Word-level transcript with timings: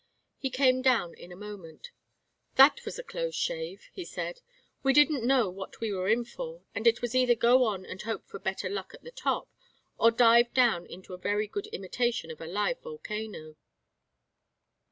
He 0.39 0.49
came 0.49 0.81
down 0.81 1.13
in 1.13 1.31
a 1.31 1.35
moment. 1.35 1.91
"That 2.55 2.83
was 2.85 2.97
a 2.97 3.03
close 3.03 3.35
shave," 3.35 3.87
he 3.93 4.03
said. 4.03 4.41
"We 4.81 4.93
didn't 4.93 5.27
know 5.27 5.47
what 5.51 5.79
we 5.79 5.91
were 5.93 6.07
in 6.07 6.25
for, 6.25 6.63
and 6.73 6.87
it 6.87 7.03
was 7.03 7.13
either 7.13 7.35
go 7.35 7.65
on 7.65 7.85
and 7.85 8.01
hope 8.01 8.25
for 8.25 8.39
better 8.39 8.67
luck 8.67 8.95
at 8.95 9.03
the 9.03 9.11
top, 9.11 9.47
or 9.99 10.09
dive 10.09 10.55
down 10.55 10.87
into 10.87 11.13
a 11.13 11.19
very 11.19 11.45
good 11.47 11.67
imitation 11.67 12.31
of 12.31 12.41
a 12.41 12.47
live 12.47 12.81
volcano." 12.81 13.57